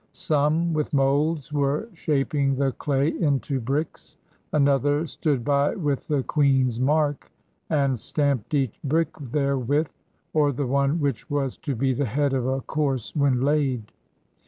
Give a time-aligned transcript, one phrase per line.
[0.13, 4.17] Some with moulds were shaping the clay into bricks.
[4.51, 7.31] Another stood by with the queen's mark,
[7.69, 9.89] and stamped each brick therewith,
[10.33, 13.91] or the one which was to be the head of a course when laid.